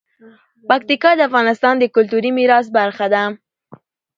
[0.69, 3.23] پکتیکا د افغانستان د کلتوري میراث برخه ده.